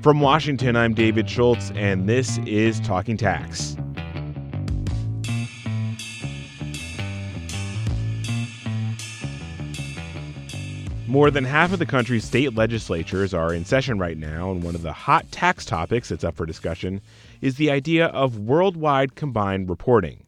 [0.00, 3.76] From Washington, I'm David Schultz, and this is Talking Tax.
[11.08, 14.76] More than half of the country's state legislatures are in session right now, and one
[14.76, 17.00] of the hot tax topics that's up for discussion
[17.40, 20.22] is the idea of worldwide combined reporting.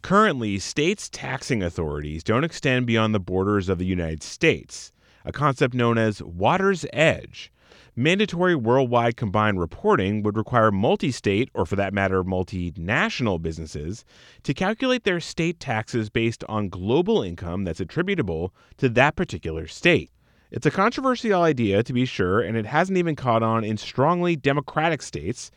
[0.00, 4.92] Currently, states' taxing authorities don't extend beyond the borders of the United States,
[5.26, 7.52] a concept known as water's edge.
[7.96, 14.04] Mandatory worldwide combined reporting would require multi state, or for that matter, multinational businesses,
[14.42, 20.10] to calculate their state taxes based on global income that's attributable to that particular state.
[20.50, 24.34] It's a controversial idea, to be sure, and it hasn't even caught on in strongly
[24.34, 25.52] democratic states.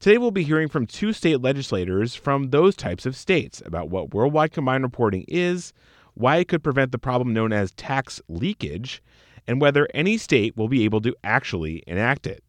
[0.00, 4.14] Today, we'll be hearing from two state legislators from those types of states about what
[4.14, 5.74] worldwide combined reporting is,
[6.14, 9.02] why it could prevent the problem known as tax leakage,
[9.48, 12.44] and whether any state will be able to actually enact it.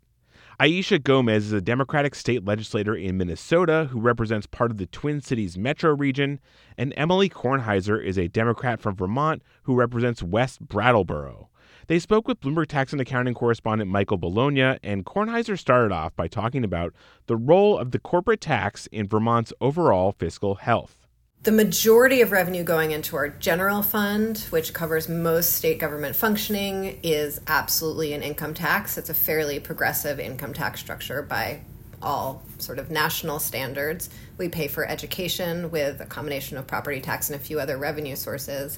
[0.59, 5.21] Aisha Gomez is a Democratic state legislator in Minnesota who represents part of the Twin
[5.21, 6.41] Cities metro region,
[6.77, 11.47] and Emilie Kornheiser is a Democrat from Vermont who represents West Brattleboro.
[11.87, 16.27] They spoke with Bloomberg Tax and Accounting correspondent Michael Bologna, and Kornheiser started off by
[16.27, 16.93] talking about
[17.27, 20.98] the role of the corporate tax in Vermont's overall fiscal health.
[21.41, 26.99] The majority of revenue going into our general fund, which covers most state government functioning,
[27.01, 28.97] is absolutely an income tax.
[28.97, 31.61] It's a fairly progressive income tax structure by
[32.01, 34.09] all sort of national standards.
[34.37, 38.17] We pay for education with a combination of property tax and a few other revenue
[38.17, 38.77] sources.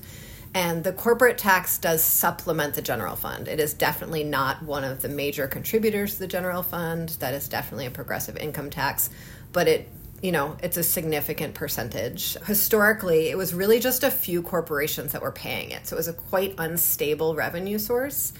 [0.53, 3.47] And the corporate tax does supplement the general fund.
[3.47, 7.09] It is definitely not one of the major contributors to the general fund.
[7.21, 9.09] That is definitely a progressive income tax,
[9.51, 9.89] but it
[10.22, 12.38] you know, it's a significant percentage.
[12.45, 15.88] Historically, it was really just a few corporations that were paying it.
[15.88, 18.33] So it was a quite unstable revenue source.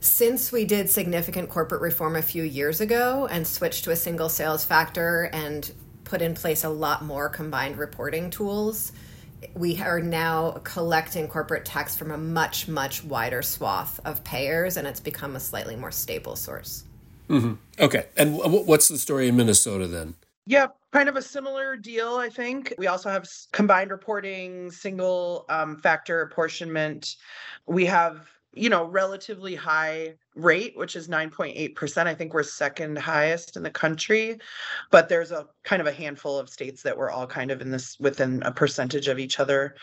[0.00, 4.28] Since we did significant corporate reform a few years ago and switched to a single
[4.28, 5.70] sales factor and
[6.02, 8.90] put in place a lot more combined reporting tools,
[9.54, 14.86] we are now collecting corporate tax from a much much wider swath of payers and
[14.86, 16.84] it's become a slightly more stable source
[17.28, 17.54] mm-hmm.
[17.80, 20.14] okay and what's the story in minnesota then
[20.46, 22.74] yeah kind of a similar deal i think.
[22.78, 27.16] We also have combined reporting single um, factor apportionment.
[27.66, 33.56] We have you know relatively high rate which is 9.8% i think we're second highest
[33.56, 34.38] in the country
[34.90, 37.70] but there's a kind of a handful of states that we're all kind of in
[37.70, 39.74] this within a percentage of each other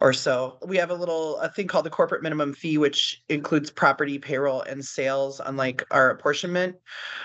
[0.00, 0.58] or so.
[0.66, 4.62] We have a little a thing called the corporate minimum fee which includes property payroll
[4.62, 6.76] and sales unlike our apportionment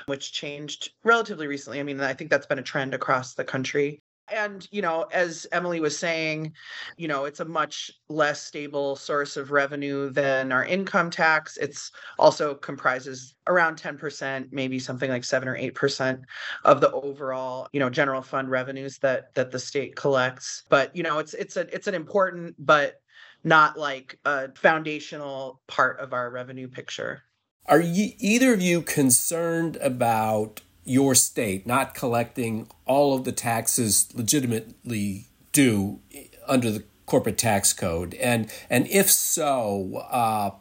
[0.05, 1.79] which changed relatively recently.
[1.79, 4.01] I mean i think that's been a trend across the country
[4.31, 6.53] and you know as emilie was saying
[6.97, 11.57] you know it's a much less stable source of revenue than our income tax.
[11.57, 16.21] It's also comprises around 10% maybe something like 7 or 8%
[16.65, 20.63] of the overall you know general fund revenues that that the state collects.
[20.69, 23.01] But you know it's it's a it's an important but
[23.43, 27.23] not like a foundational part of our revenue picture.
[27.67, 34.09] Are you either of you concerned about your state not collecting all of the taxes
[34.13, 35.99] legitimately due
[36.47, 38.13] under the corporate tax code?
[38.15, 40.51] And and if so, uh,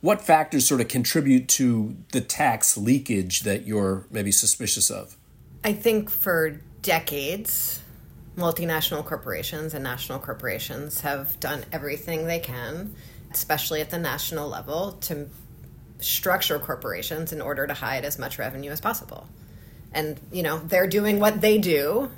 [0.00, 5.16] what factors sort of contribute to the tax leakage that you're maybe suspicious of?
[5.64, 7.82] I think for decades,
[8.36, 12.94] multinational corporations and national corporations have done everything they can,
[13.32, 15.28] especially at the national level, to
[15.98, 19.26] structure corporations in order to hide as much revenue as possible
[19.92, 22.10] and you know they're doing what they do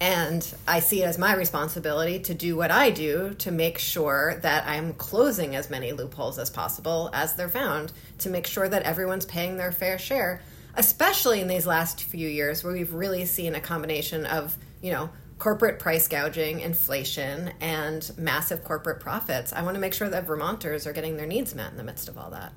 [0.00, 4.38] and I see it as my responsibility to do what I do to make sure
[4.42, 8.84] that I'm closing as many loopholes as possible as they're found to make sure that
[8.84, 10.40] everyone's paying their fair share,
[10.74, 15.10] especially in these last few years where we've really seen a combination of, you know,
[15.38, 19.52] corporate price gouging, inflation, and massive corporate profits.
[19.52, 22.08] I want to make sure that Vermonters are getting their needs met in the midst
[22.08, 22.52] of all that.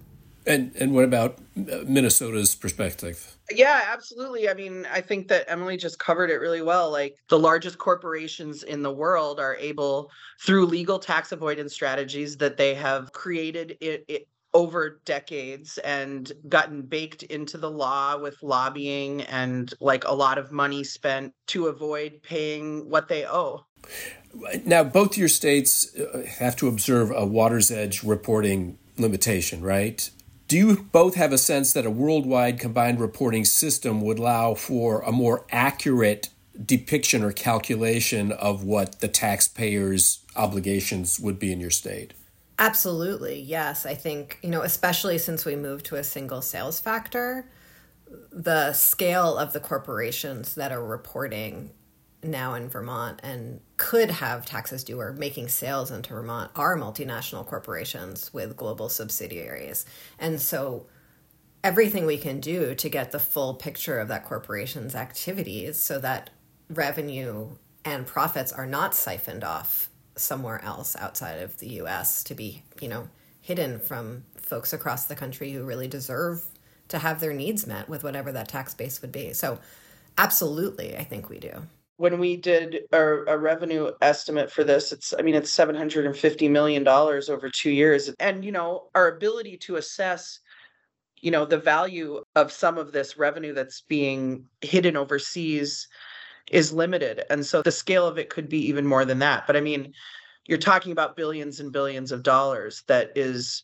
[0.45, 3.37] And and what about Minnesota's perspective?
[3.51, 4.49] Yeah, absolutely.
[4.49, 6.91] I mean, I think that Emilie just covered it really well.
[6.91, 10.11] Like the largest corporations in the world are able,
[10.41, 16.83] through legal tax avoidance strategies that they have created it, it over decades and gotten
[16.83, 22.21] baked into the law with lobbying and like a lot of money spent to avoid
[22.21, 23.65] paying what they owe.
[24.65, 30.09] Now, both your states uh, have to observe a water's edge reporting limitation, right?
[30.53, 35.01] Do you both have a sense that a worldwide combined reporting system would allow for
[35.01, 36.29] a more accurate
[36.63, 42.13] depiction or calculation of what the taxpayer's obligations would be in your state?
[42.59, 43.87] Absolutely, yes.
[43.87, 47.49] I think, you know, especially since we moved to a single sales factor,
[48.31, 51.71] the scale of the corporations that are reporting
[52.23, 57.45] now in Vermont and could have taxes due or making sales into Vermont are multinational
[57.45, 59.85] corporations with global subsidiaries.
[60.19, 60.87] And so
[61.63, 66.29] everything we can do to get the full picture of that corporation's activities so that
[66.69, 67.49] revenue
[67.85, 72.87] and profits are not siphoned off somewhere else outside of the US to be, you
[72.87, 73.07] know,
[73.41, 76.43] hidden from folks across the country who really deserve
[76.87, 79.33] to have their needs met with whatever that tax base would be.
[79.33, 79.59] So
[80.17, 81.63] absolutely, I think we do
[81.97, 87.29] when we did a, revenue estimate for this it's i mean it's 750 million dollars
[87.29, 88.09] over two years.
[88.19, 90.39] And you know our ability to assess
[91.21, 95.87] you know the value of some of this revenue that's being hidden overseas
[96.51, 97.23] is limited.
[97.29, 99.47] And so the scale of it could be even more than that.
[99.47, 99.93] But i mean
[100.45, 103.63] you're talking about billions and billions of dollars that is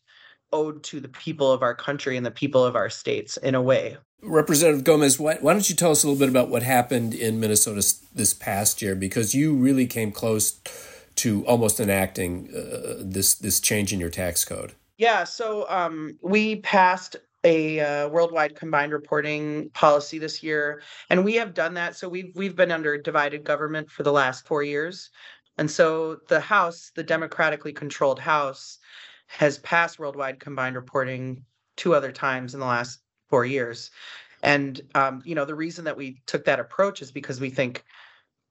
[0.51, 3.61] owed to the people of our country and the people of our states in a
[3.61, 7.13] way Representative Gomez, why, why, don't you tell us a little bit about what happened
[7.13, 7.81] in Minnesota
[8.13, 8.93] this past year?
[8.93, 10.59] Because you really came close
[11.15, 14.73] to almost enacting uh, this this change in your tax code.
[14.97, 17.15] Yeah, so um, we passed
[17.45, 21.95] a uh, worldwide combined reporting policy this year, and we have done that.
[21.95, 25.09] So we've we've been under divided government for the last four years,
[25.57, 28.79] and so the House, the democratically controlled House,
[29.29, 31.45] has passed worldwide combined reporting
[31.77, 32.99] two other times in the last
[33.29, 33.91] four years.
[34.43, 37.85] And um, you know, the reason that we took that approach is because we think,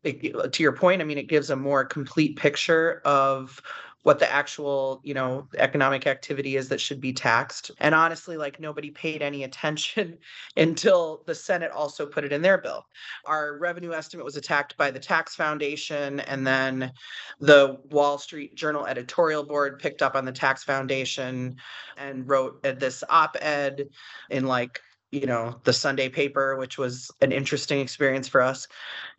[0.04, 3.60] it, to your point, I mean, it gives a more complete picture of
[4.08, 7.70] what the actual you know economic activity is that should be taxed.
[7.76, 10.16] And honestly like nobody paid any attention
[10.56, 12.86] until the senate also put it in their bill.
[13.26, 16.90] Our revenue estimate was attacked by the tax foundation and then
[17.38, 21.56] the wall street journal editorial board picked up on the tax foundation
[21.98, 23.90] and wrote this op-ed
[24.30, 28.68] in like you know the sunday paper which was an interesting experience for us.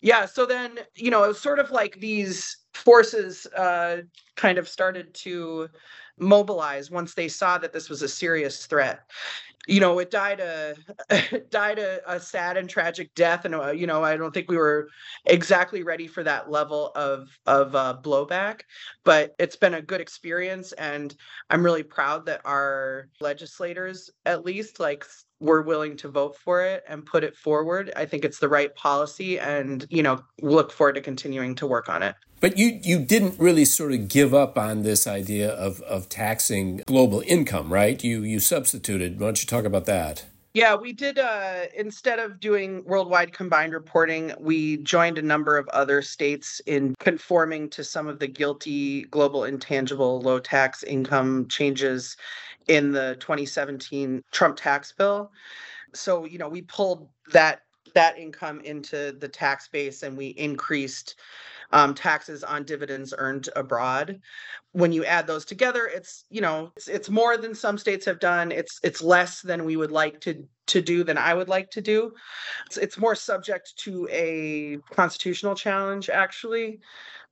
[0.02, 3.98] Yeah so then you know it was sort of like these forces uh,
[4.36, 5.68] kind of started to
[6.18, 9.02] mobilize once they saw that this was a serious threat.
[9.68, 10.76] You know it died a
[11.50, 14.58] died a, a sad and tragic death and uh, you know i don't think we
[14.58, 14.90] were
[15.26, 18.62] exactly ready for that level of of uh, blowback
[19.04, 21.16] but it's been a good experience and
[21.52, 25.06] i'm really proud that our legislators at least like
[25.40, 27.92] we're willing to vote for it and put it forward.
[27.96, 31.90] I think it's the right policy and, you know, look forward to continuing to work
[31.90, 32.16] on it.
[32.42, 36.82] But you, you didn't really sort of give up on this idea of, of taxing
[36.88, 38.02] global income, right?
[38.02, 39.20] You you substituted.
[39.20, 40.26] Why don't you talk about that?
[40.54, 41.20] Yeah, we did.
[41.20, 46.96] Uh, instead of doing worldwide combined reporting, we joined a number of other states in
[47.00, 52.18] conforming to some of the GILTI global intangible low tax income changes
[52.68, 55.32] in the 2017 Trump tax bill.
[55.94, 57.62] So, you know, we pulled that
[57.94, 61.16] that income into the tax base and we increased
[61.72, 64.20] um, taxes on dividends earned abroad.
[64.72, 68.20] When you add those together, it's you know it's, it's more than some states have
[68.20, 68.52] done.
[68.52, 71.82] It's it's less than we would like to to do than I would like to
[71.82, 72.14] do.
[72.68, 76.80] It's, it's more subject to a constitutional challenge actually.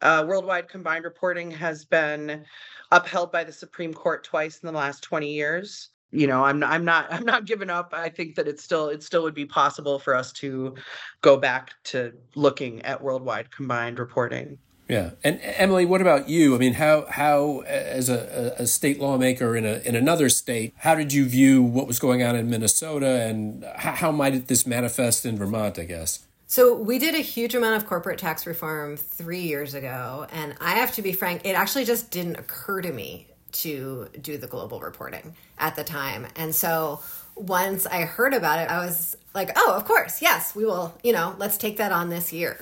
[0.01, 2.45] Uh, worldwide combined reporting has been
[2.91, 5.89] upheld by the Supreme Court twice in the last 20 years.
[6.11, 7.93] You know, I'm I'm not I'm not giving up.
[7.93, 10.75] I think that it's still it still would be possible for us to
[11.21, 14.57] go back to looking at worldwide combined reporting.
[14.89, 16.55] Yeah, and Emilie, what about you?
[16.55, 20.95] I mean, how how as a, a state lawmaker in a in another state, how
[20.95, 25.25] did you view what was going on in Minnesota, and how, how might this manifest
[25.25, 25.77] in Vermont?
[25.77, 26.25] I guess.
[26.49, 30.75] So we did a huge amount of corporate tax reform three years ago, and I
[30.75, 33.27] have to be frank, it actually just didn't occur to me
[33.61, 36.27] to do the global reporting at the time.
[36.35, 37.01] And so
[37.35, 41.13] once I heard about it, I was like, oh, of course, yes, we will, you
[41.13, 42.57] know, let's take that on this year.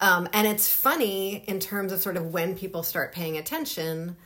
[0.00, 4.16] Um, and it's funny in terms of sort of when people start paying attention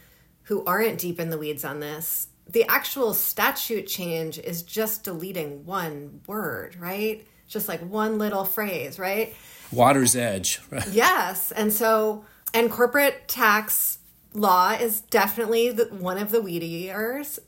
[0.45, 2.29] who aren't deep in the weeds on this.
[2.49, 7.25] The actual statute change is just deleting one word, right?
[7.53, 9.35] just like one little phrase, right?
[9.71, 10.61] Water's edge.
[10.91, 11.53] yes.
[11.53, 12.25] And so,
[12.55, 13.99] and corporate tax
[14.35, 17.39] law is definitely the, one of the weedier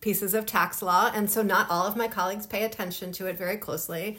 [0.00, 1.10] pieces of tax law.
[1.14, 4.18] And so, not all of my colleagues pay attention to it very closely.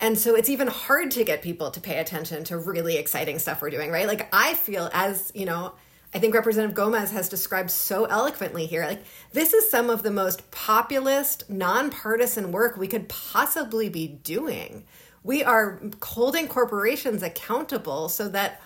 [0.00, 3.60] And so it's even hard to get people to pay attention to really exciting stuff
[3.60, 4.06] we're doing, right?
[4.06, 5.74] Like I feel as, you know,
[6.14, 8.84] I think Representative Gomez has described so eloquently here.
[8.84, 9.02] Like,
[9.32, 14.84] this is some of the most populist, nonpartisan work we could possibly be doing.
[15.22, 18.60] We are holding corporations accountable so that,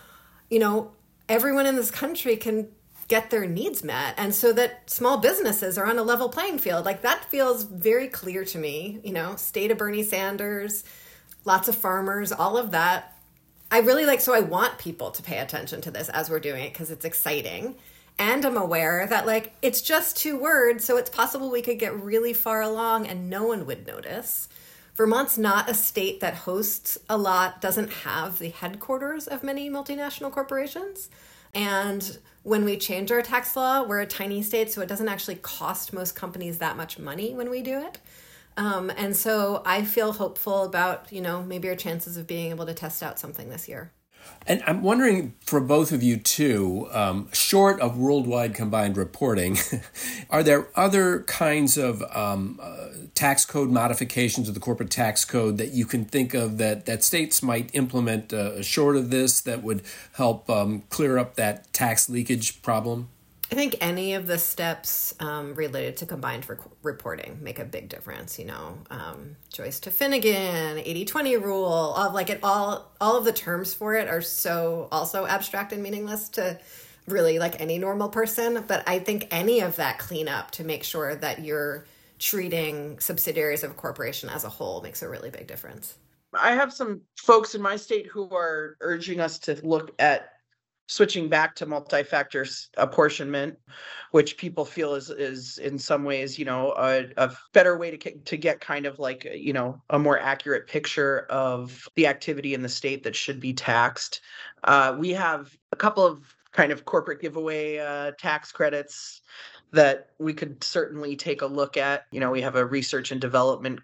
[0.49, 0.93] you know,
[1.29, 2.69] everyone in this country can
[3.09, 6.85] get their needs met and so that small businesses are on a level playing field.
[6.85, 10.85] Like that feels very clear to me, you know, state of Bernie Sanders,
[11.45, 13.17] lots of farmers, all of that.
[13.71, 16.65] I really like, so I want people to pay attention to this as we're doing
[16.65, 17.77] it because it's exciting.
[18.19, 22.01] And I'm aware that, like, it's just two words, so it's possible we could get
[22.01, 24.49] really far along and no one would notice.
[24.95, 30.31] Vermont's not a state that hosts a lot, doesn't have the headquarters of many multinational
[30.31, 31.09] corporations.
[31.55, 35.37] And when we change our tax law, we're a tiny state, so it doesn't actually
[35.37, 37.99] cost most companies that much money when we do it.
[38.57, 42.67] Um, and so I feel hopeful about, you know, maybe our chances of being able
[42.67, 43.93] to test out something this year.
[44.47, 49.57] And I'm wondering for both of you too, um, short of worldwide combined reporting,
[50.31, 55.57] are there other kinds of um, uh, tax code modifications of the corporate tax code
[55.57, 59.63] that you can think of that, that states might implement uh, short of this that
[59.63, 63.09] would help um, clear up that tax leakage problem?
[63.53, 67.89] I think any of the steps um, related to combined rec- reporting make a big
[67.89, 68.39] difference.
[68.39, 73.33] You know, um, Joyce to Finnigan, 80-20 rule, all, like it all, all of the
[73.33, 76.59] terms for it are so also abstract and meaningless to
[77.07, 78.65] really like any normal person.
[78.67, 81.85] But I think any of that cleanup to make sure that you're
[82.19, 85.99] treating subsidiaries of a corporation as a whole makes a really big difference.
[86.33, 90.34] I have some folks in my state who are urging us to look at
[90.87, 92.45] switching back to multi-factor
[92.77, 93.59] apportionment
[94.11, 98.19] which people feel is is in some ways you know a, a better way to
[98.19, 102.63] to get kind of like you know a more accurate picture of the activity in
[102.63, 104.21] the state that should be taxed
[104.65, 109.23] uh, we have a couple of kind of corporate giveaway uh, tax credits
[109.73, 112.07] that we could certainly take a look at.
[112.13, 113.81] You know, we have a research and development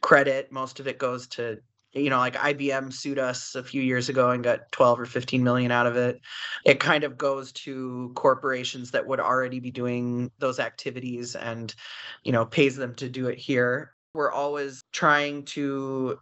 [0.00, 0.50] credit.
[0.52, 1.58] Most of it goes to
[1.92, 5.42] you know like IBM sued us a few years ago and got 12 or 15
[5.42, 6.20] million out of it.
[6.64, 11.74] It kind of goes to corporations that would already be doing those activities and
[12.22, 13.94] you know pays them to do it here.
[14.14, 16.18] We're always trying to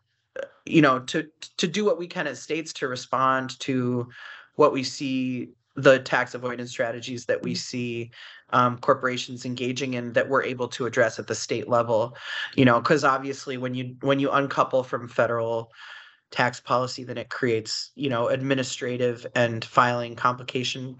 [0.65, 4.09] you know to to do what we can as states to respond to
[4.57, 8.11] what we see the tax avoidance strategies that we see
[8.51, 12.17] um, corporations engaging in that we're able to address at the state level
[12.57, 15.71] you know because obviously when you when you uncouple from federal
[16.31, 20.99] tax policy then it creates you know administrative and filing complication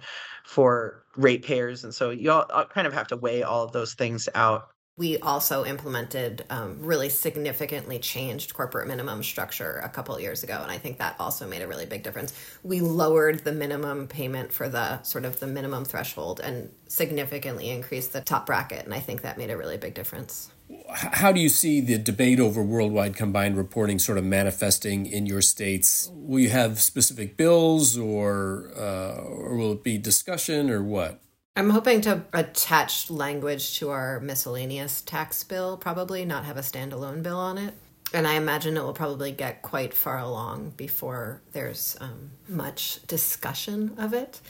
[0.49, 1.85] for ratepayers.
[1.85, 4.71] And so you all uh, kind of have to weigh all of those things out
[4.99, 10.71] we also implemented um, really significantly changed corporate minimum structure a couple years ago and
[10.71, 14.69] i think that also made a really big difference we lowered the minimum payment for
[14.69, 19.23] the sort of the minimum threshold and significantly increased the top bracket and i think
[19.23, 20.51] that made a really big difference
[20.91, 25.41] how do you see the debate over worldwide combined reporting sort of manifesting in your
[25.41, 26.11] states?
[26.13, 31.23] Will you have specific bills, or uh, or will it be discussion, or what?
[31.59, 37.21] I'm hoping to attach language to our miscellaneous tax bill, probably not have a standalone
[37.25, 37.75] bill on it.
[38.15, 43.97] And I imagine it will probably get quite far along before there's um, much discussion
[43.99, 44.41] of it,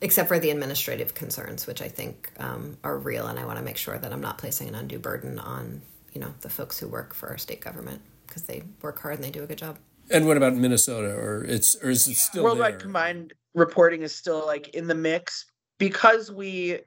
[0.00, 3.28] except for the administrative concerns, which I think um, are real.
[3.28, 5.82] And I want to make sure that I'm not placing an undue burden on,
[6.14, 9.22] you know, the folks who work for our state government because they work hard and
[9.22, 9.78] they do a good job.
[10.10, 12.80] And what about Minnesota, or it's or is it still worldwide there?
[12.80, 15.46] combined reporting is still like in the mix
[15.78, 16.80] because we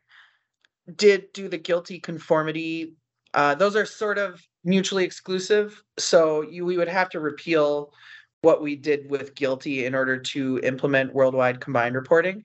[0.96, 2.96] did do the GILTI conformity
[3.34, 5.84] uh, those are sort of mutually exclusive.
[5.98, 7.94] So you we would have to repeal
[8.42, 12.44] what we did with GILTI in order to implement worldwide combined reporting.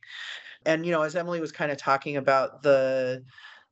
[0.66, 3.24] And you know as emilie was kind of talking about the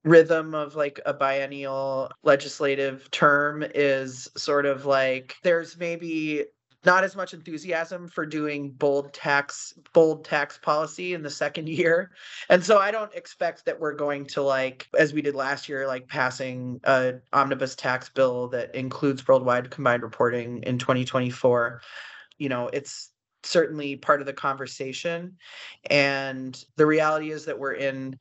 [0.05, 6.45] rhythm of like a biennial legislative term is sort of like there's maybe
[6.85, 12.11] not as much enthusiasm for doing bold tax bold tax policy in the second year.
[12.49, 15.87] And so i don't expect that we're going to like as we did last year
[15.87, 21.81] like passing a omnibus tax bill that includes worldwide combined reporting in 2024
[22.39, 23.13] you know it's
[23.45, 25.37] certainly part of the conversation.
[25.91, 28.19] And the reality is that we're in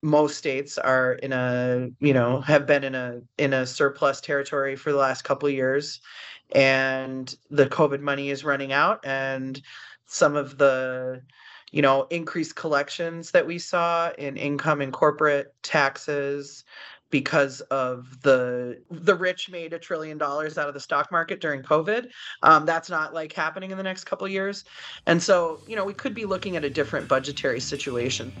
[0.00, 4.76] most states are in a you know have been in a in a surplus territory
[4.76, 6.00] for the last couple of years
[6.52, 9.60] and the COVID money is running out, and
[10.06, 11.22] some of the
[11.70, 16.64] you know increased collections that we saw in income and corporate taxes
[17.10, 21.62] because of the the rich made a trillion dollars out of the stock market during
[21.62, 22.08] covid
[22.42, 24.64] um, that's not like happening in the next couple years.
[25.06, 28.32] And so you know we could be looking at a different budgetary situation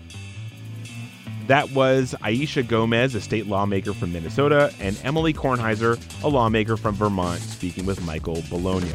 [1.48, 6.94] that was Aisha Gomez, a state lawmaker from Minnesota, and Emilie Kornheiser, a lawmaker from
[6.94, 8.92] Vermont, speaking with Michael Bologna.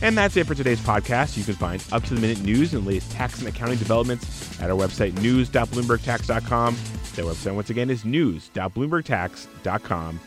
[0.00, 1.36] And that's it for today's podcast.
[1.36, 4.68] You can find up to the minute news and latest tax and accounting developments at
[4.68, 6.76] our website, news.bloombergtax.com.
[7.14, 10.20] That website, once again, is news.bloombergtax.com.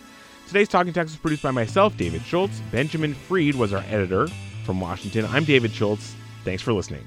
[0.47, 2.61] Today's Talking Tax was produced by myself, David Schultz.
[2.71, 4.27] Benjamin Freed was our editor.
[4.63, 6.15] From Washington, I'm David Schultz.
[6.43, 7.05] Thanks for listening.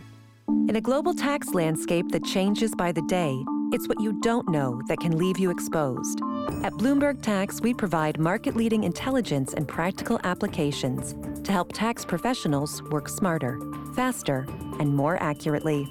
[0.69, 3.35] In a global tax landscape that changes by the day,
[3.73, 6.21] it's what you don't know that can leave you exposed.
[6.63, 12.83] At Bloomberg Tax, we provide market leading intelligence and practical applications to help tax professionals
[12.85, 13.61] work smarter,
[13.95, 14.47] faster,
[14.81, 15.87] and more accurately.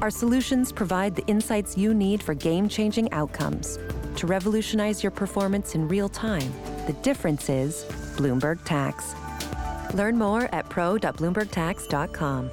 [0.00, 3.78] Our solutions provide the insights you need for game changing outcomes.
[4.16, 6.52] To revolutionize your performance in real time,
[6.86, 7.84] the difference is
[8.16, 9.14] Bloomberg Tax.
[9.94, 12.50] Learn more at pro.bloombergtax.com.